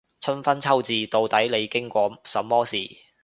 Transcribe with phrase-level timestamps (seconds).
[0.19, 2.75] 春分秋至，到底你經過什麼事